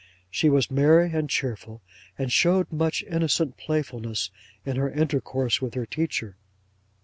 She 0.31 0.49
was 0.49 0.71
merry 0.71 1.11
and 1.13 1.29
cheerful, 1.29 1.83
and 2.17 2.31
showed 2.31 2.71
much 2.71 3.03
innocent 3.03 3.55
playfulness 3.55 4.31
in 4.65 4.75
her 4.77 4.89
intercourse 4.89 5.61
with 5.61 5.75
her 5.75 5.85
teacher. 5.85 6.37